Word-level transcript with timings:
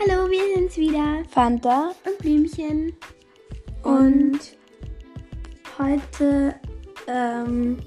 Hallo, 0.00 0.30
wir 0.30 0.54
sind's 0.54 0.76
wieder. 0.76 1.22
Fanta 1.28 1.92
Und 2.04 2.18
Blümchen. 2.18 2.92
und 3.82 4.40
heute 5.78 6.54
ähm, 7.06 7.78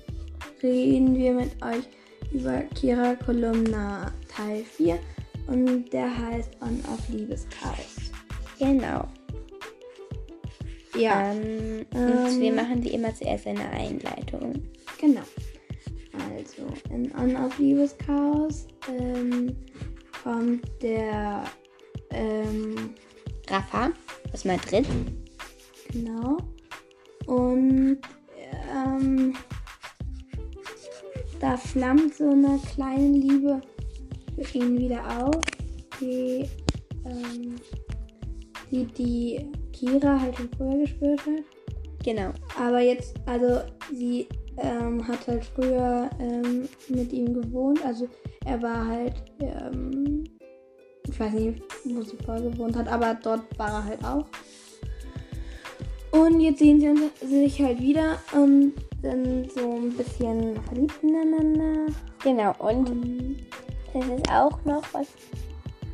reden 0.62 1.16
wir 1.16 1.34
mit 1.34 1.52
euch 1.64 1.84
über 2.34 2.60
Kira 2.76 3.16
Kolumna 3.16 4.12
Teil 4.28 4.64
4 4.64 5.00
und 5.48 5.92
der 5.92 6.16
heißt 6.18 6.52
On 6.62 6.80
of 6.94 7.00
Liebeschaos. 7.10 8.12
Genau. 8.60 9.08
Ja, 10.98 11.32
Ähm, 11.32 11.86
Ähm. 11.94 12.26
und 12.26 12.40
wir 12.42 12.54
machen 12.54 12.84
wie 12.84 12.90
immer 12.94 13.14
zuerst 13.16 13.48
eine 13.48 13.70
Einleitung. 13.70 14.54
genau. 15.00 15.22
Also 16.36 16.64
in 16.94 17.12
On 17.16 17.36
of 17.46 17.58
Liebeschaos 17.58 18.68
ähm, 18.90 19.56
kommt 20.24 20.64
der 20.82 21.44
ähm, 22.14 22.94
Rafa 23.50 23.92
aus 24.34 24.46
Madrid. 24.46 24.86
Genau. 25.92 26.38
Und 27.26 28.00
ähm, 28.74 29.34
da 31.40 31.58
flammt 31.58 32.16
so 32.16 32.30
eine 32.30 32.60
kleine 32.74 33.18
Liebe 33.18 33.62
für 34.42 34.58
ihn 34.58 34.80
wieder 34.80 35.26
auf, 35.26 35.42
die, 36.00 36.48
ähm, 37.06 37.56
die 38.70 38.86
die 38.86 39.52
Kira 39.74 40.20
halt 40.20 40.38
schon 40.38 40.50
früher 40.58 40.78
gespürt 40.78 41.20
hat. 41.22 41.44
Genau. 42.04 42.32
Aber 42.60 42.80
jetzt, 42.80 43.16
also 43.26 43.62
sie 43.94 44.28
ähm, 44.58 45.08
hat 45.08 45.28
halt 45.28 45.46
früher 45.46 46.10
ähm, 46.20 46.68
mit 46.90 47.14
ihm 47.14 47.34
gewohnt. 47.34 47.84
Also 47.86 48.08
er 48.46 48.62
war 48.62 48.88
halt, 48.88 49.24
ähm, 49.40 50.11
ich 51.12 51.20
weiß 51.20 51.34
nicht, 51.34 51.64
wo 51.86 52.02
sie 52.02 52.18
vorher 52.26 52.50
gewohnt 52.50 52.76
hat, 52.76 52.88
aber 52.88 53.14
dort 53.16 53.42
war 53.58 53.70
er 53.70 53.86
halt 53.86 54.06
auch. 54.06 54.26
Und 56.12 56.40
jetzt 56.42 56.60
sehen 56.60 56.80
sie 57.22 57.28
sich 57.28 57.62
halt 57.62 57.80
wieder 57.80 58.18
und 58.34 58.74
sind 59.02 59.52
so 59.52 59.72
ein 59.72 59.92
bisschen 59.92 60.62
verliebt 60.64 61.02
ineinander. 61.02 61.94
Genau. 62.24 62.54
Und 62.60 62.90
Und 63.94 64.10
es 64.10 64.20
ist 64.20 64.32
auch 64.32 64.64
noch 64.66 64.84
was, 64.94 65.08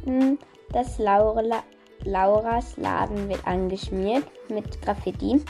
hm, 0.05 0.37
dass 0.71 0.97
Laura, 0.99 1.63
Lauras 2.03 2.77
Laden 2.77 3.29
wird 3.29 3.45
angeschmiert 3.47 4.25
mit 4.49 4.81
Graffiti. 4.81 5.41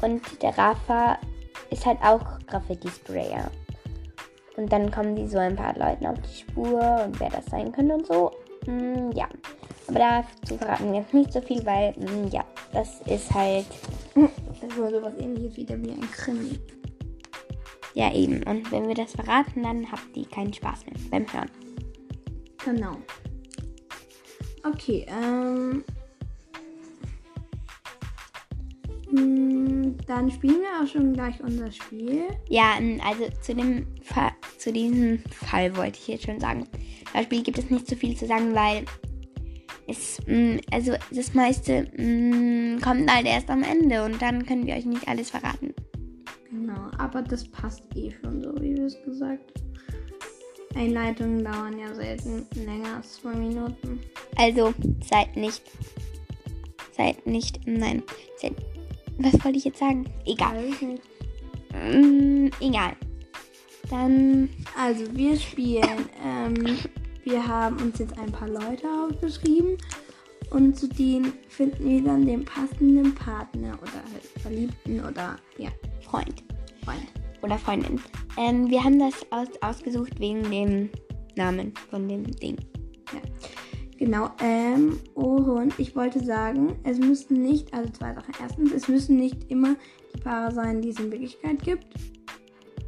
Und 0.00 0.42
der 0.42 0.56
Rafa 0.56 1.18
ist 1.70 1.86
halt 1.86 1.98
auch 2.02 2.38
Graffiti-Sprayer. 2.46 3.50
Und 4.56 4.72
dann 4.72 4.90
kommen 4.90 5.16
die 5.16 5.26
so 5.26 5.38
ein 5.38 5.56
paar 5.56 5.76
Leuten 5.78 6.06
auf 6.06 6.18
die 6.20 6.34
Spur 6.34 7.02
und 7.04 7.18
wer 7.18 7.30
das 7.30 7.46
sein 7.46 7.72
könnte 7.72 7.94
und 7.94 8.06
so. 8.06 8.30
Hm, 8.66 9.10
ja. 9.12 9.28
Aber 9.88 9.98
dazu 9.98 10.56
verraten 10.56 10.92
wir 10.92 11.00
jetzt 11.00 11.14
nicht 11.14 11.32
so 11.32 11.40
viel, 11.40 11.64
weil, 11.66 11.94
hm, 11.96 12.28
ja, 12.30 12.44
das 12.72 13.00
ist 13.06 13.32
halt, 13.34 13.66
das 14.14 14.76
wohl 14.76 14.90
sowas 14.90 15.14
ähnliches 15.18 15.56
wieder 15.56 15.76
wie 15.82 15.90
ein 15.90 16.10
Krimi. 16.12 16.58
ja 17.94 18.12
eben. 18.14 18.42
Und 18.44 18.70
wenn 18.70 18.88
wir 18.88 18.94
das 18.94 19.12
verraten, 19.12 19.62
dann 19.62 19.90
habt 19.90 20.16
ihr 20.16 20.26
keinen 20.28 20.52
Spaß 20.52 20.86
mehr 20.86 20.94
beim 21.10 21.32
Hören. 21.32 21.50
Genau. 22.64 22.96
Okay, 24.64 25.04
ähm. 25.08 25.84
mm, 29.10 29.96
Dann 30.06 30.30
spielen 30.30 30.60
wir 30.60 30.82
auch 30.82 30.86
schon 30.86 31.12
gleich 31.12 31.40
unser 31.42 31.72
Spiel. 31.72 32.28
Ja, 32.48 32.76
ähm, 32.78 33.00
also 33.04 33.24
zu 33.40 33.54
dem 33.54 33.88
Fall, 34.02 34.30
zu 34.58 34.72
diesem 34.72 35.18
Fall 35.30 35.76
wollte 35.76 35.98
ich 35.98 36.06
jetzt 36.06 36.24
schon 36.24 36.38
sagen. 36.38 36.68
Das 37.12 37.24
Spiel 37.24 37.42
gibt 37.42 37.58
es 37.58 37.70
nicht 37.70 37.86
so 37.86 37.96
viel 37.96 38.16
zu 38.16 38.26
sagen, 38.26 38.54
weil 38.54 38.84
es, 39.86 40.18
mh, 40.26 40.60
also 40.70 40.92
das 41.10 41.34
meiste 41.34 41.86
mh, 41.96 42.80
kommt 42.80 43.12
halt 43.12 43.26
erst 43.26 43.50
am 43.50 43.62
Ende 43.62 44.04
und 44.04 44.20
dann 44.22 44.46
können 44.46 44.66
wir 44.66 44.74
euch 44.74 44.86
nicht 44.86 45.06
alles 45.08 45.30
verraten. 45.30 45.74
Genau, 46.50 46.90
aber 46.98 47.22
das 47.22 47.44
passt 47.48 47.82
eh 47.94 48.10
schon 48.20 48.42
so, 48.42 48.54
wie 48.60 48.76
wir 48.76 48.86
es 48.86 49.02
gesagt 49.02 49.52
haben. 49.54 49.72
Einleitungen 50.74 51.44
dauern 51.44 51.78
ja 51.78 51.94
selten 51.94 52.46
länger 52.64 52.96
als 52.96 53.14
zwei 53.14 53.34
Minuten. 53.34 54.00
Also 54.36 54.72
seid 55.06 55.36
nicht, 55.36 55.62
seid 56.96 57.26
nicht, 57.26 57.60
nein, 57.66 58.02
seid, 58.38 58.54
was 59.18 59.32
wollte 59.44 59.58
ich 59.58 59.64
jetzt 59.64 59.78
sagen? 59.78 60.06
Egal. 60.24 60.70
Mm, 61.72 62.50
egal. 62.60 62.96
Dann, 63.90 64.48
Also, 64.78 65.04
wir 65.14 65.36
spielen. 65.38 66.08
Ähm, 66.24 66.78
wir 67.24 67.46
haben 67.46 67.76
uns 67.76 67.98
jetzt 67.98 68.18
ein 68.18 68.32
paar 68.32 68.48
Leute 68.48 68.86
aufgeschrieben. 68.88 69.78
Und 70.50 70.76
zu 70.76 70.86
denen 70.86 71.32
finden 71.48 71.88
wir 71.88 72.02
dann 72.02 72.26
den 72.26 72.44
passenden 72.44 73.14
Partner 73.14 73.78
oder 73.80 74.02
halt 74.12 74.42
Verliebten 74.42 75.00
oder 75.00 75.36
ja, 75.56 75.70
Freund. 76.02 76.42
Freund. 76.84 77.06
oder 77.42 77.58
Freundin. 77.58 78.00
Ähm, 78.36 78.68
wir 78.68 78.84
haben 78.84 78.98
das 78.98 79.14
aus, 79.30 79.48
ausgesucht 79.62 80.18
wegen 80.18 80.42
dem 80.50 80.90
Namen 81.36 81.72
von 81.90 82.06
dem 82.06 82.24
Ding. 82.24 82.56
Genau, 84.02 84.30
ähm, 84.40 84.98
oh, 85.14 85.36
und 85.60 85.78
ich 85.78 85.94
wollte 85.94 86.24
sagen, 86.24 86.74
es 86.82 86.98
müssen 86.98 87.40
nicht, 87.40 87.72
also 87.72 87.88
zwei 87.92 88.12
Sachen. 88.12 88.34
Erstens, 88.42 88.72
es 88.72 88.88
müssen 88.88 89.16
nicht 89.16 89.48
immer 89.48 89.76
die 90.12 90.20
Paare 90.20 90.52
sein, 90.52 90.82
die 90.82 90.88
es 90.88 90.98
in 90.98 91.12
Wirklichkeit 91.12 91.62
gibt. 91.62 91.86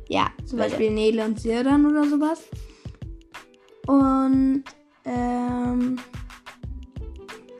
Ja, 0.08 0.26
Zum 0.44 0.58
Beispiel 0.58 0.90
Nele 0.90 1.24
und 1.24 1.38
Sirdan 1.38 1.86
oder 1.86 2.04
sowas. 2.04 2.42
Und 3.86 4.64
ähm, 5.04 5.96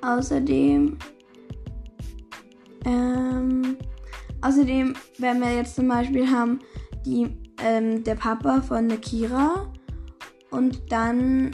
außerdem, 0.03 0.97
ähm, 2.85 3.77
außerdem, 4.41 4.95
wenn 5.19 5.41
wir 5.41 5.55
jetzt 5.55 5.77
zum 5.77 5.89
Beispiel 5.89 6.31
haben, 6.31 6.61
die, 7.05 7.37
ähm, 7.63 8.03
der 8.05 8.15
Papa 8.15 8.63
von 8.63 8.89
der 8.89 8.99
Kira 8.99 9.71
und 10.51 10.91
dann 10.91 11.51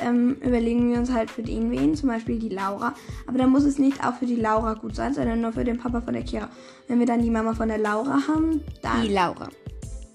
ähm, 0.00 0.36
überlegen 0.42 0.90
wir 0.90 0.98
uns 0.98 1.12
halt 1.12 1.30
für 1.30 1.42
den 1.42 1.70
wen, 1.70 1.94
zum 1.94 2.08
Beispiel 2.08 2.38
die 2.38 2.48
Laura. 2.48 2.94
Aber 3.26 3.38
dann 3.38 3.50
muss 3.50 3.64
es 3.64 3.78
nicht 3.78 4.04
auch 4.04 4.14
für 4.14 4.26
die 4.26 4.36
Laura 4.36 4.74
gut 4.74 4.94
sein, 4.94 5.14
sondern 5.14 5.40
nur 5.40 5.52
für 5.52 5.64
den 5.64 5.78
Papa 5.78 6.00
von 6.00 6.14
der 6.14 6.22
Kira. 6.22 6.48
Wenn 6.88 6.98
wir 6.98 7.06
dann 7.06 7.22
die 7.22 7.30
Mama 7.30 7.54
von 7.54 7.68
der 7.68 7.78
Laura 7.78 8.20
haben, 8.28 8.62
dann. 8.82 9.02
die 9.02 9.08
Laura. 9.08 9.48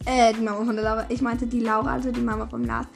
Äh, 0.06 0.34
die 0.34 0.42
Mama 0.42 0.64
von 0.66 0.76
der 0.76 0.84
Laura. 0.84 1.06
Ich 1.10 1.22
meinte 1.22 1.46
die 1.48 1.60
Laura, 1.60 1.94
also 1.94 2.12
die 2.12 2.22
Mama 2.22 2.48
vom 2.48 2.64
Lars. 2.64 2.88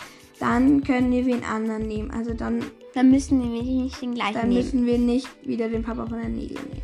Dann 0.46 0.84
können 0.84 1.12
wir 1.12 1.26
wen 1.26 1.44
anderen 1.44 1.88
nehmen. 1.88 2.12
Also 2.12 2.34
dann, 2.34 2.64
Dann 2.94 3.10
müssen 3.10 3.42
wir 3.52 3.64
nicht 3.64 4.00
den 4.02 4.14
gleichen 4.14 4.34
dann 4.36 4.50
nehmen. 4.50 4.64
müssen 4.64 4.86
wir 4.86 4.98
nicht 5.00 5.28
wieder 5.44 5.68
den 5.70 5.84
Papa 5.84 6.06
von 6.06 6.20
der 6.20 6.30
Nele 6.30 6.54
nehmen. 6.54 6.82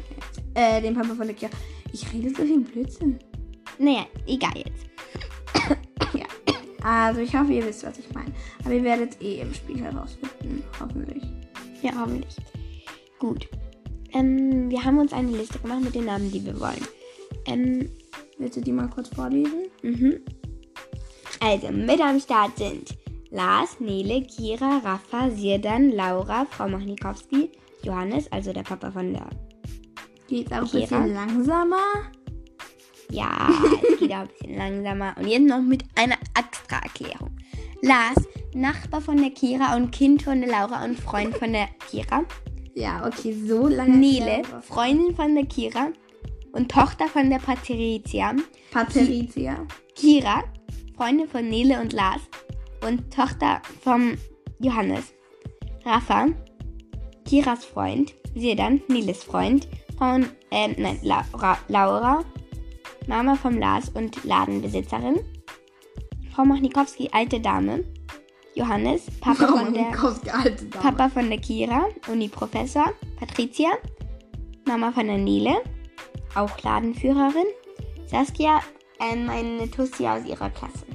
Äh, 0.56 0.82
den 0.82 0.96
Papa 0.96 1.14
von 1.14 1.28
der 1.28 1.36
Kira. 1.36 1.52
Ich 1.94 2.12
rede 2.12 2.30
so 2.30 2.44
viel 2.44 2.62
Blödsinn. 2.62 3.20
Naja, 3.78 4.06
egal 4.28 4.52
jetzt. 4.56 4.86
Ja. 6.14 6.26
Also 6.84 7.22
ich 7.22 7.36
hoffe, 7.36 7.54
ihr 7.54 7.64
wisst, 7.66 7.86
was 7.86 8.00
ich 8.00 8.12
meine. 8.14 8.32
Aber 8.66 8.74
ihr 8.74 8.84
werdet 8.84 9.12
es 9.14 9.22
eh 9.22 9.42
im 9.42 9.54
Spiel 9.54 9.80
herausfinden. 9.80 10.64
Hoffentlich. 10.80 11.24
Ja, 11.84 11.92
hoffentlich. 12.00 12.36
Gut. 13.20 13.48
Ähm, 14.14 14.70
wir 14.72 14.84
haben 14.84 14.98
uns 14.98 15.14
eine 15.14 15.32
Liste 15.38 15.60
gemacht 15.60 15.84
mit 15.84 15.94
den 15.96 16.06
Namen, 16.06 16.32
die 16.32 16.44
wir 16.44 16.60
wollen. 16.60 16.86
Ähm, 17.46 17.90
Willst 18.40 18.58
du 18.58 18.62
die 18.62 18.72
mal 18.72 18.90
kurz 18.90 19.10
vorlesen? 19.10 19.66
mhm. 19.84 20.20
Also, 21.40 21.72
mit 21.72 22.00
am 22.02 22.20
Start 22.20 22.58
sind 22.58 22.96
Lars, 23.32 23.80
Nele, 23.80 24.24
Kira, 24.24 24.82
Rafa, 24.84 25.30
Sirdan, 25.32 25.92
Laura, 25.92 26.46
Frau 26.50 26.68
Machnikowski, 26.68 27.50
Johannes, 27.82 28.30
also 28.30 28.52
der 28.52 28.64
Papa 28.64 28.92
von 28.92 29.14
der 29.14 29.30
Geht 30.28 30.52
auch 30.52 30.58
ein 30.58 30.66
Kira? 30.66 30.82
bisschen 30.82 31.14
langsamer. 31.14 32.12
Ja, 33.10 33.50
es 33.94 34.00
geht 34.00 34.12
auch 34.12 34.18
ein 34.18 34.28
bisschen 34.28 34.58
langsamer. 34.58 35.16
Und 35.18 35.28
jetzt 35.28 35.48
noch 35.48 35.62
mit 35.62 35.86
einer 35.96 36.18
extra 36.38 36.80
Erklärung. 36.84 37.32
Lars, 37.82 38.18
Nachbar 38.54 39.00
von 39.00 39.16
der 39.16 39.32
Kira 39.32 39.78
und 39.78 39.92
Kind 39.92 40.24
von 40.24 40.42
der 40.42 40.50
Laura 40.50 40.84
und 40.84 41.00
Freund 41.00 41.38
von 41.38 41.54
der 41.54 41.70
Kira. 41.90 42.26
Ja, 42.76 43.08
okay, 43.08 43.34
so 43.34 43.70
lange. 43.70 43.96
Nele, 43.96 44.42
Freundin 44.62 45.16
von 45.16 45.36
der 45.36 45.46
Kira 45.46 45.88
und 46.52 46.70
Tochter 46.70 47.08
von 47.08 47.30
der 47.30 47.40
Patricia. 47.40 48.36
Patricia. 48.72 49.66
Kira, 49.96 50.44
Freundin 50.98 51.30
von 51.30 51.48
Nele 51.48 51.80
und 51.80 51.94
Lars 51.94 52.22
und 52.86 53.14
Tochter 53.14 53.62
vom 53.84 54.18
Johannes. 54.60 55.14
Rafa, 55.86 56.28
Kiras 57.26 57.66
Freund. 57.66 58.14
Sedan, 58.36 58.82
Neles 58.88 59.24
Freund. 59.24 59.68
Von, 59.98 60.26
ähm, 60.52 60.76
nein, 60.78 61.00
Laura, 61.04 61.58
Laura, 61.68 62.24
Mama 63.08 63.36
vom 63.36 63.58
Lars 63.58 63.90
und 63.90 64.24
Ladenbesitzerin. 64.24 65.20
Frau 66.34 66.46
Machnikowski, 66.46 67.10
alte 67.12 67.40
Dame. 67.40 67.84
Johannes, 68.56 69.06
Papa 69.22 69.48
von 69.48 69.74
der 69.74 69.88
alte 70.34 70.66
Dame. 70.66 70.84
Papa 70.84 71.10
von 71.10 71.30
der 71.30 71.40
Kira, 71.40 71.88
Uni-Professor, 72.08 72.94
Patricia, 73.18 73.70
Mama 74.68 74.92
von 74.92 75.08
der 75.08 75.18
Nele, 75.18 75.62
auch 76.36 76.62
Ladenführerin, 76.62 77.48
Saskia, 78.08 78.60
ähm, 79.00 79.30
eine 79.30 79.70
Tussi 79.72 80.06
aus 80.06 80.26
ihrer 80.26 80.50
Klasse. 80.50 80.91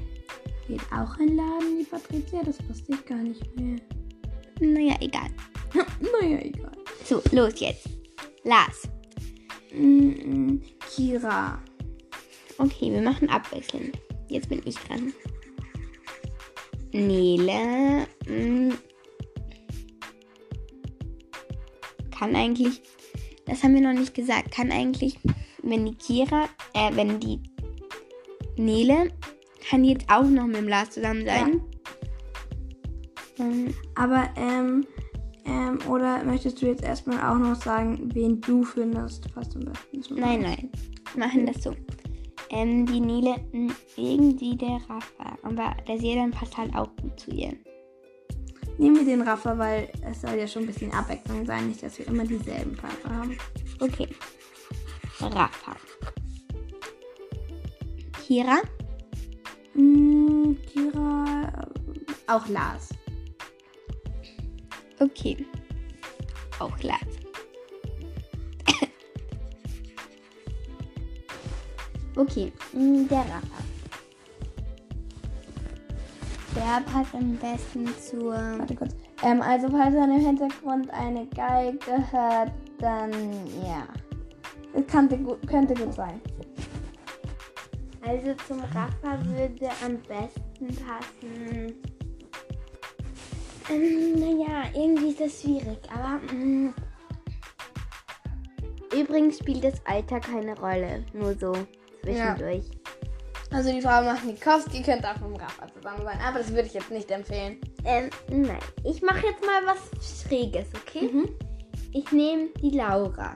Geht 0.66 0.82
auch 0.92 1.16
ein 1.18 1.36
Laden, 1.36 1.78
die 1.78 1.84
Patricia? 1.84 2.42
Das 2.42 2.58
wusste 2.68 2.92
ich 2.92 3.04
gar 3.06 3.18
nicht 3.18 3.42
mehr. 3.56 3.78
Naja, 4.60 4.96
egal. 5.00 5.28
naja, 6.20 6.38
egal. 6.40 6.72
So, 7.04 7.22
los 7.32 7.60
jetzt. 7.60 7.88
Lars. 8.44 8.88
Mm, 9.72 10.56
Kira. 10.90 11.62
Okay, 12.58 12.90
wir 12.90 13.02
machen 13.02 13.28
abwechselnd. 13.28 13.98
Jetzt 14.28 14.48
bin 14.48 14.60
ich 14.64 14.76
dran. 14.76 15.12
Nele. 16.92 18.06
mm, 18.26 18.72
Kann 22.10 22.34
eigentlich. 22.34 22.80
Das 23.44 23.62
haben 23.62 23.74
wir 23.74 23.82
noch 23.82 23.92
nicht 23.92 24.14
gesagt. 24.14 24.50
Kann 24.50 24.72
eigentlich, 24.72 25.18
wenn 25.62 25.84
die 25.86 25.94
Kira, 25.94 26.48
äh, 26.74 26.90
wenn 26.94 27.20
die 27.20 27.40
Nele, 28.56 29.12
kann 29.68 29.84
jetzt 29.84 30.06
auch 30.08 30.24
noch 30.24 30.46
mit 30.46 30.56
dem 30.56 30.68
Lars 30.68 30.90
zusammen 30.90 31.24
sein? 31.24 31.60
Ähm, 33.38 33.74
Aber, 33.94 34.28
ähm, 34.36 34.86
ähm, 35.44 35.78
oder 35.88 36.24
möchtest 36.24 36.62
du 36.62 36.66
jetzt 36.66 36.82
erstmal 36.82 37.18
auch 37.18 37.38
noch 37.38 37.60
sagen, 37.60 38.10
wen 38.14 38.40
du 38.40 38.64
findest, 38.64 39.30
fast 39.30 39.56
am 39.56 39.64
besten 39.64 40.02
zu 40.02 40.14
Nein, 40.14 40.42
nein. 40.42 40.70
Machen 41.16 41.46
das 41.46 41.62
so. 41.62 41.74
Ähm, 42.50 42.86
die 42.86 43.00
Nele, 43.00 43.36
irgendwie 43.96 44.56
der 44.56 44.80
Rafa. 44.88 45.36
Aber 45.42 45.74
der 45.86 45.98
Sedan 45.98 46.30
passt 46.30 46.56
halt 46.56 46.74
auch 46.74 46.88
gut 46.96 47.18
zu 47.18 47.30
ihr. 47.32 47.52
Nehmen 48.78 48.96
wir 48.96 49.04
den 49.04 49.22
Raffer, 49.22 49.58
weil 49.58 49.90
es 50.08 50.20
soll 50.20 50.38
ja 50.38 50.46
schon 50.46 50.62
ein 50.62 50.66
bisschen 50.66 50.92
Abwechslung 50.92 51.46
sein, 51.46 51.68
nicht, 51.68 51.82
dass 51.82 51.98
wir 51.98 52.06
immer 52.06 52.24
dieselben 52.24 52.76
Farbe 52.76 53.16
haben. 53.16 53.38
Okay. 53.80 54.08
Rafa. 55.20 55.76
Kira. 58.26 58.60
Mm, 59.76 60.56
Kira, 60.67 61.52
äh, 61.52 62.32
auch 62.32 62.49
Lars. 62.49 62.88
Okay. 64.99 65.37
Auch 66.58 66.82
Lars. 66.82 67.00
okay, 72.17 72.50
mh, 72.73 73.08
der 73.08 73.19
Rafa. 73.19 73.67
Der 76.55 76.81
passt 76.90 77.14
am 77.14 77.37
besten 77.37 77.87
zur. 77.99 78.32
Warte 78.32 78.75
kurz. 78.75 78.96
Ähm, 79.23 79.43
also 79.43 79.69
falls 79.69 79.94
man 79.94 80.11
im 80.11 80.25
Hintergrund 80.25 80.88
eine 80.90 81.26
Geige 81.26 82.11
hört, 82.11 82.52
dann 82.78 83.12
ja. 83.62 83.87
Es 84.73 84.87
könnte 84.87 85.19
gut, 85.19 85.46
könnte 85.46 85.75
gut 85.75 85.93
sein. 85.93 86.20
Also 88.06 88.34
zum 88.46 88.60
Rafa 88.60 89.18
würde 89.24 89.68
am 89.84 89.98
besten 90.02 90.84
passen. 90.84 91.74
Ähm, 93.68 94.12
naja, 94.14 94.64
irgendwie 94.74 95.08
ist 95.08 95.20
das 95.20 95.42
schwierig, 95.42 95.78
aber. 95.92 96.20
mm. 96.32 96.74
Übrigens 98.94 99.38
spielt 99.38 99.64
das 99.64 99.84
Alter 99.84 100.20
keine 100.20 100.56
Rolle. 100.58 101.04
Nur 101.12 101.34
so 101.34 101.52
zwischendurch. 102.02 102.64
Also 103.50 103.72
die 103.72 103.80
Frau 103.80 104.02
Machnikowski 104.02 104.82
könnte 104.82 105.08
auch 105.08 105.20
mit 105.20 105.30
dem 105.30 105.36
Raffer 105.36 105.66
zusammen 105.74 106.02
sein, 106.04 106.18
aber 106.20 106.38
das 106.38 106.50
würde 106.50 106.66
ich 106.66 106.74
jetzt 106.74 106.90
nicht 106.90 107.10
empfehlen. 107.10 107.60
Ähm, 107.84 108.10
nein. 108.28 108.58
Ich 108.84 109.02
mache 109.02 109.26
jetzt 109.26 109.44
mal 109.44 109.62
was 109.66 110.22
Schräges, 110.22 110.66
okay? 110.74 111.10
Mhm. 111.12 111.28
Ich 111.92 112.10
nehme 112.12 112.48
die 112.62 112.70
Laura. 112.70 113.34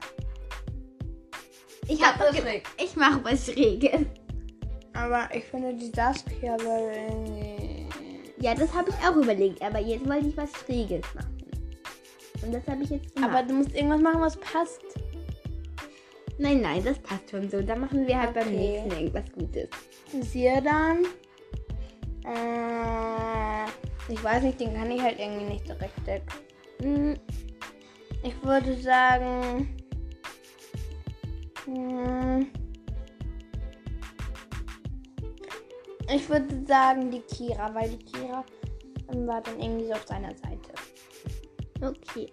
Ich 1.88 2.04
habe 2.04 2.24
ist 2.24 2.38
schräg. 2.38 2.68
Ich 2.82 2.94
mache 2.94 3.20
was 3.24 3.46
Schräges. 3.46 4.06
Aber 5.04 5.28
ich 5.34 5.44
finde 5.44 5.74
die 5.74 5.90
Saskia 5.94 6.56
irgendwie. 6.58 7.86
Ja, 8.40 8.54
das 8.54 8.72
habe 8.72 8.90
ich 8.90 8.96
auch 9.06 9.16
überlegt, 9.16 9.62
aber 9.62 9.78
jetzt 9.80 10.06
wollte 10.08 10.26
ich 10.28 10.36
was 10.36 10.50
Schräges 10.52 11.04
machen. 11.14 11.36
Und 12.42 12.52
das 12.54 12.66
habe 12.66 12.82
ich 12.82 12.90
jetzt 12.90 13.14
gemacht. 13.14 13.30
Aber 13.34 13.42
du 13.46 13.54
musst 13.54 13.74
irgendwas 13.74 14.00
machen, 14.00 14.20
was 14.20 14.36
passt. 14.38 14.80
nein, 16.38 16.60
nein, 16.62 16.82
das 16.84 16.98
passt 17.00 17.30
schon 17.30 17.50
so. 17.50 17.60
Dann 17.60 17.80
machen 17.80 18.06
wir 18.06 18.18
halt 18.18 18.32
beim 18.34 18.48
Okay. 18.48 18.56
nächsten 18.56 18.90
irgendwas 18.92 19.30
Gutes. 19.32 19.68
Sie 20.22 20.48
dann. 20.64 21.04
Äh, 22.24 23.66
ich 24.12 24.22
weiß 24.24 24.42
nicht, 24.42 24.60
den 24.60 24.74
kann 24.74 24.90
ich 24.90 25.00
halt 25.02 25.18
irgendwie 25.18 25.52
nicht 25.52 25.66
so 25.66 25.74
richtig. 25.74 26.22
Hm, 26.82 27.14
Ich 28.22 28.42
würde 28.42 28.74
sagen. 28.80 29.76
hm, 31.66 32.50
Ich 36.12 36.28
würde 36.28 36.66
sagen 36.66 37.10
die 37.10 37.20
Kira, 37.20 37.72
weil 37.74 37.90
die 37.90 38.04
Kira 38.04 38.44
ähm, 39.12 39.26
war 39.26 39.40
dann 39.42 39.60
irgendwie 39.60 39.86
so 39.86 39.92
auf 39.92 40.06
seiner 40.06 40.34
Seite. 40.36 40.72
Okay. 41.80 42.26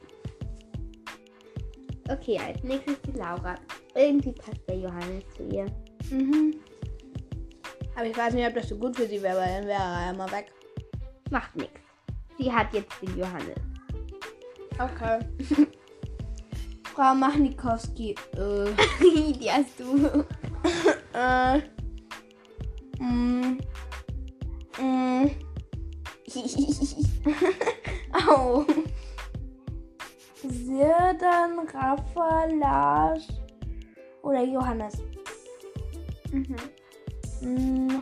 Okay, 2.10 2.40
als 2.40 2.64
nächstes 2.64 3.02
die 3.02 3.12
Laura. 3.12 3.56
Irgendwie 3.94 4.32
passt 4.32 4.68
der 4.68 4.78
Johannes 4.78 5.24
zu 5.36 5.44
ihr. 5.44 5.66
Mhm. 6.10 6.56
Aber 7.96 8.06
ich 8.06 8.18
weiß 8.18 8.34
nicht, 8.34 8.48
ob 8.48 8.54
das 8.54 8.70
so 8.70 8.78
gut 8.78 8.96
für 8.96 9.08
sie 9.08 9.22
wäre, 9.22 9.38
weil 9.38 9.60
dann 9.60 9.68
wäre 9.68 9.82
er 9.82 10.14
mal 10.14 10.32
weg. 10.32 10.52
Macht 11.30 11.56
nichts. 11.56 11.80
Sie 12.38 12.52
hat 12.52 12.74
jetzt 12.74 12.94
den 13.02 13.18
Johannes. 13.18 13.58
Okay. 14.80 15.20
Frau 16.96 17.14
Machnikowski. 17.14 18.16
Äh. 18.36 18.72
Die 19.40 19.52
hast 19.52 19.80
du. 19.80 20.26
Äh. 21.14 21.62
Mm. 23.00 23.58
Mm. 24.80 25.32
Au. 28.28 28.66
Sirdan, 30.44 31.68
Rafa, 31.74 32.46
Lars 32.46 33.28
oder 34.22 34.44
Johannes. 34.44 35.02
mhm. 36.32 36.56
Mm. 37.42 38.02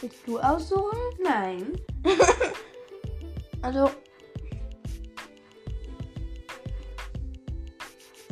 Willst 0.00 0.26
du 0.26 0.38
aussuchen? 0.38 0.98
Nein. 1.22 1.72
Also. 3.60 3.90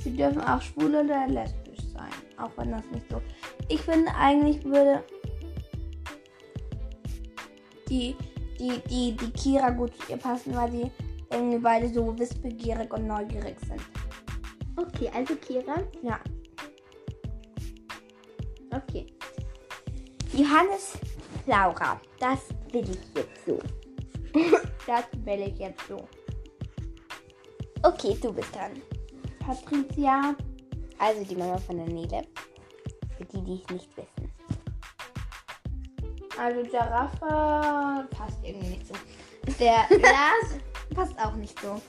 Sie 0.04 0.16
dürfen 0.16 0.40
auch 0.40 0.62
schwul 0.62 0.94
oder 0.94 1.26
lesbisch 1.26 1.80
sein. 1.92 2.12
Auch 2.38 2.52
wenn 2.56 2.70
das 2.70 2.84
nicht 2.92 3.10
so. 3.10 3.20
Ich 3.68 3.80
finde 3.82 4.14
eigentlich 4.14 4.64
würde 4.64 5.02
die, 7.88 8.16
die, 8.58 8.80
die, 8.88 9.16
die 9.16 9.30
Kira 9.32 9.70
gut 9.70 9.92
zu 9.96 10.12
ihr 10.12 10.18
passen, 10.18 10.54
weil 10.54 10.70
sie 10.70 10.90
irgendwie 11.30 11.58
beide 11.58 11.88
so 11.92 12.16
wissbegierig 12.18 12.92
und 12.92 13.06
neugierig 13.06 13.56
sind. 13.66 13.80
Okay, 14.76 15.10
also 15.14 15.34
Kira. 15.36 15.82
Ja. 16.02 16.20
Okay. 18.70 19.06
Johannes, 20.32 20.98
Laura. 21.46 22.00
Das 22.20 22.40
will 22.72 22.88
ich 22.88 23.14
jetzt 23.14 23.46
so. 23.46 23.58
Das 24.86 25.04
will 25.24 25.40
ich 25.40 25.58
jetzt 25.58 25.80
so. 25.88 26.06
Okay, 27.82 28.16
du 28.22 28.32
bist 28.32 28.54
dran. 28.54 28.70
Patricia. 29.40 30.36
Also 30.98 31.24
die 31.24 31.34
Mama 31.34 31.58
von 31.58 31.78
der 31.78 31.88
Nele. 31.88 32.22
Die, 33.46 33.62
es 33.62 33.70
nicht 33.70 33.88
wissen. 33.96 34.32
Also 36.38 36.62
der 36.70 36.80
Rafa 36.80 38.04
passt 38.10 38.38
irgendwie 38.42 38.68
nicht 38.70 38.86
so. 38.86 38.94
Der 39.58 39.86
Lars 40.02 40.58
passt 40.94 41.18
auch 41.18 41.34
nicht 41.36 41.58
so. 41.60 41.80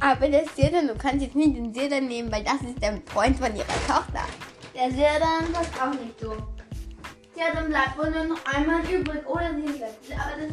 Aber 0.00 0.28
der 0.28 0.44
Sirdan, 0.56 0.88
du 0.88 0.94
kannst 0.94 1.22
jetzt 1.22 1.36
nicht 1.36 1.56
den 1.56 1.72
Sirdan 1.72 2.08
nehmen, 2.08 2.32
weil 2.32 2.42
das 2.42 2.60
ist 2.62 2.82
der 2.82 3.00
Freund 3.06 3.38
von 3.38 3.54
ihrer 3.54 3.66
Tochter. 3.86 4.24
Der 4.74 4.90
Serdan 4.90 5.52
passt 5.52 5.70
auch 5.80 5.92
nicht 5.92 6.18
so. 6.18 6.32
Ja, 7.36 7.52
dann 7.52 7.68
bleibt 7.68 7.98
wohl 7.98 8.10
nur 8.10 8.24
noch 8.24 8.44
einmal 8.46 8.80
übrig. 8.90 9.26
Oder 9.28 9.54
sie 9.54 9.78
letzte. 9.78 10.14
Aber 10.14 10.40
das. 10.40 10.52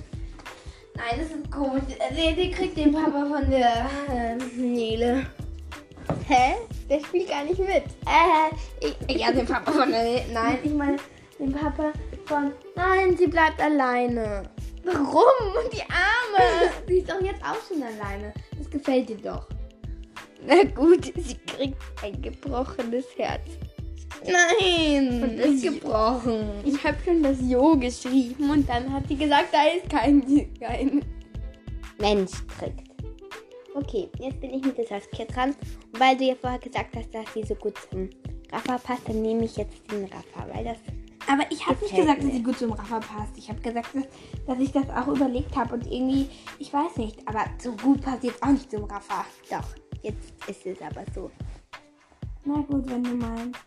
Nein, 0.95 1.19
das 1.19 1.31
ist 1.31 1.51
komisch. 1.51 1.83
Die, 2.11 2.35
die 2.35 2.51
kriegt 2.51 2.77
den 2.77 2.91
Papa 2.91 3.25
von 3.25 3.49
der 3.49 3.89
äh, 4.09 4.35
Nele. 4.55 5.25
Hä? 6.27 6.55
Der 6.91 6.99
spielt 6.99 7.29
gar 7.29 7.45
nicht 7.45 7.57
mit. 7.57 7.69
Äh, 8.05 8.85
ich, 9.07 9.17
ja, 9.17 9.31
den 9.31 9.45
Papa 9.45 9.71
von 9.71 9.91
der. 9.91 10.25
Nein, 10.33 10.57
ich 10.61 10.73
meine 10.73 10.97
den 11.39 11.53
Papa 11.53 11.93
von. 12.25 12.51
Nein, 12.75 13.15
sie 13.15 13.27
bleibt 13.27 13.61
alleine. 13.61 14.43
Warum? 14.83 15.69
Die 15.71 15.83
Arme. 15.83 16.69
Sie 16.87 16.97
ist 16.97 17.09
doch 17.09 17.21
jetzt 17.21 17.41
auch 17.43 17.55
schon 17.65 17.81
alleine. 17.81 18.33
Das 18.57 18.69
gefällt 18.69 19.07
dir 19.07 19.17
doch. 19.17 19.47
Na 20.45 20.63
gut, 20.63 21.05
sie 21.05 21.37
kriegt 21.45 21.77
ein 22.03 22.19
gebrochenes 22.21 23.05
Herz. 23.15 23.47
Nein, 24.25 25.23
Und 25.23 25.37
das 25.37 25.47
ist 25.47 25.63
gebrochen. 25.63 26.49
Ich 26.65 26.83
habe 26.83 26.97
schon 27.05 27.23
das 27.23 27.37
Jo 27.41 27.77
geschrieben 27.77 28.49
und 28.49 28.67
dann 28.67 28.91
hat 28.91 29.07
sie 29.07 29.15
gesagt, 29.15 29.53
da 29.53 29.63
ist 29.65 29.89
kein, 29.89 30.25
kein 30.59 31.05
Mensch 31.99 32.31
kriegt. 32.57 32.90
Okay, 33.73 34.09
jetzt 34.19 34.39
bin 34.41 34.53
ich 34.53 34.63
mit 34.65 34.77
der 34.77 34.85
Saskia 34.85 35.25
dran. 35.25 35.55
Und 35.93 35.99
weil 35.99 36.17
du 36.17 36.25
ja 36.25 36.35
vorher 36.35 36.59
gesagt 36.59 36.95
hast, 36.95 37.13
dass 37.13 37.33
sie 37.33 37.43
so 37.43 37.55
gut 37.55 37.75
zum 37.89 38.09
Rafa 38.51 38.77
passt, 38.77 39.07
dann 39.07 39.21
nehme 39.21 39.45
ich 39.45 39.55
jetzt 39.55 39.89
den 39.91 40.05
Rafa, 40.05 40.47
weil 40.53 40.65
das 40.65 40.77
Aber 41.27 41.43
ich 41.49 41.65
habe 41.65 41.81
nicht 41.81 41.95
gesagt, 41.95 42.19
dass 42.19 42.25
mir. 42.25 42.33
sie 42.33 42.43
gut 42.43 42.59
zum 42.59 42.73
Rafa 42.73 42.99
passt. 42.99 43.37
Ich 43.37 43.49
habe 43.49 43.61
gesagt, 43.61 43.95
dass, 43.95 44.03
dass 44.45 44.59
ich 44.59 44.71
das 44.71 44.89
auch 44.89 45.07
überlegt 45.07 45.55
habe 45.55 45.73
und 45.75 45.85
irgendwie, 45.89 46.27
ich 46.59 46.73
weiß 46.73 46.97
nicht, 46.97 47.25
aber 47.27 47.45
so 47.59 47.71
gut 47.77 48.01
passt 48.01 48.23
jetzt 48.23 48.43
auch 48.43 48.49
nicht 48.49 48.69
zum 48.69 48.83
Rafa. 48.83 49.25
Doch, 49.49 49.67
jetzt 50.01 50.33
ist 50.47 50.65
es 50.65 50.81
aber 50.81 51.05
so. 51.15 51.31
Na 52.43 52.55
gut, 52.61 52.89
wenn 52.89 53.03
du 53.03 53.15
meinst. 53.15 53.59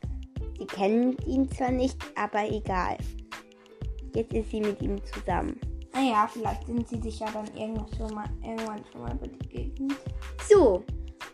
Sie 0.59 0.67
kennen 0.67 1.17
ihn 1.27 1.51
zwar 1.51 1.71
nicht, 1.71 1.97
aber 2.15 2.45
egal. 2.49 2.99
Jetzt 4.15 4.33
ist 4.33 4.51
sie 4.51 4.61
mit 4.61 4.81
ihm 4.83 5.01
zusammen. 5.07 5.59
Naja, 5.95 6.29
vielleicht 6.31 6.67
sind 6.67 6.89
sie 6.89 7.01
sich 7.01 7.21
ja 7.21 7.29
dann 7.33 7.47
irgendwann 7.57 7.89
schon 7.97 8.15
mal, 8.15 8.29
irgendwann 8.43 8.85
schon 8.91 9.03
mal 9.03 9.15
begegnet. 9.15 9.97
So, 10.49 10.83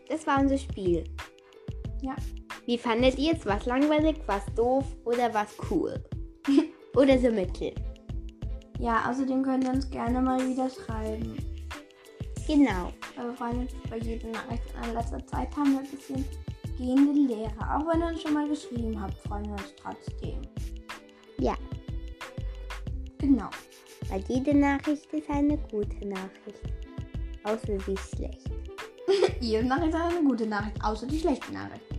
das 0.08 0.26
war 0.26 0.40
unser 0.40 0.58
Spiel. 0.58 1.04
Ja. 2.02 2.14
Wie 2.66 2.78
fandet 2.78 3.18
ihr 3.18 3.34
es? 3.34 3.46
Was 3.46 3.66
langweilig, 3.66 4.16
was 4.26 4.44
doof 4.54 4.84
oder 5.04 5.32
was 5.32 5.56
cool? 5.70 6.02
oder 6.96 7.18
so 7.18 7.30
mittel? 7.30 7.74
Ja, 8.78 9.10
außerdem 9.10 9.42
könnt 9.42 9.64
ihr 9.64 9.70
uns 9.70 9.90
gerne 9.90 10.20
mal 10.20 10.38
wieder 10.46 10.68
schreiben. 10.68 11.36
Genau. 12.46 12.92
Wir 13.16 13.32
freuen 13.34 13.60
uns 13.60 13.72
bei 13.88 13.98
jeder 13.98 14.28
Nachricht. 14.28 14.62
In 14.84 14.94
letzter 14.94 15.26
Zeit 15.26 15.56
haben 15.56 15.72
wir 15.72 15.80
ein 15.80 15.90
bisschen 15.90 16.24
gehende 16.76 17.34
Lehre. 17.34 17.52
Auch 17.60 17.86
wenn 17.86 18.00
ihr 18.00 18.08
uns 18.08 18.22
schon 18.22 18.34
mal 18.34 18.48
geschrieben 18.48 19.00
habt, 19.00 19.18
freuen 19.18 19.46
wir 19.46 19.52
uns 19.52 19.74
trotzdem. 19.76 20.40
Ja, 21.38 21.56
Genau. 23.20 23.50
Weil 24.10 24.22
jede 24.28 24.54
Nachricht 24.54 25.06
ist 25.12 25.30
eine 25.30 25.56
gute 25.56 26.06
Nachricht. 26.06 26.60
Außer 27.44 27.74
ist 27.74 28.16
schlecht. 28.16 28.50
Jede 29.40 29.66
Nachricht 29.66 29.94
ist 29.94 30.00
eine 30.00 30.22
gute 30.22 30.46
Nachricht, 30.46 30.76
außer 30.84 31.06
die 31.06 31.18
schlechten 31.18 31.54
Nachrichten. 31.54 31.98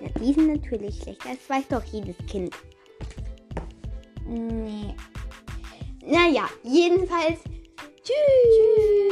Ja, 0.00 0.08
die 0.20 0.32
sind 0.32 0.48
natürlich 0.48 1.02
schlecht. 1.02 1.24
Das 1.24 1.48
weiß 1.48 1.68
doch 1.68 1.84
jedes 1.84 2.16
Kind. 2.26 2.54
Nee. 4.26 4.94
Naja, 6.04 6.48
jedenfalls. 6.62 7.40
Tschüss. 8.02 9.05